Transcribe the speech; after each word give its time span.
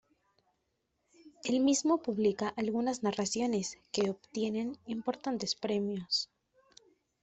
Él 1.43 1.59
mismo 1.59 1.99
publica 1.99 2.47
algunas 2.57 3.03
narraciones, 3.03 3.77
que 3.91 4.09
obtienen 4.09 4.79
importantes 4.87 5.53
premios. 5.53 6.27